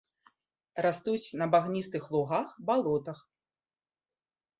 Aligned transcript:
Растуць 0.85 1.35
на 1.41 1.47
багністых 1.55 2.03
лугах, 2.15 2.47
балотах. 2.71 3.19